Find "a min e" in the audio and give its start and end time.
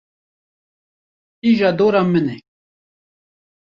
1.99-2.35